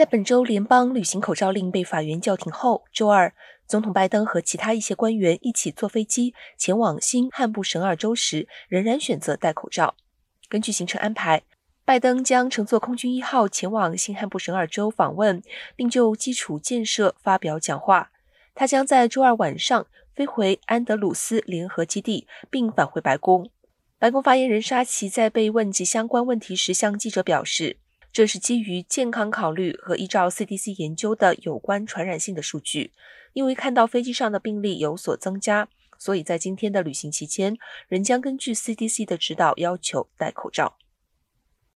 [0.00, 3.34] 在本周联邦旅行口罩令被法院叫停后，周二，
[3.66, 9.94] 总统拜登和其他一些官员一起坐飞机前往新罕布什尔州时，仍然选择戴口罩。
[10.48, 11.42] 根据行程安排，
[11.84, 15.42] 拜登将乘坐空军一号前往新罕布什尔州访问，
[15.76, 18.10] 并就基础建设发表讲话。
[18.54, 23.50] 他将在周二晚上飞回安德鲁斯联合基地，并返回白宫。
[23.98, 27.76] 白宫发言人沙奇在被问及相关问题时，向记者表示。
[28.12, 32.92] 这是基于健康考虑和依照 CDC 研究的有关传染性的数据，
[33.32, 37.56] 因为看到飞机上的病例有所增加，所以在今天的旅行期间，
[37.88, 40.76] 仍将根据 CDC 的指导要求戴口罩。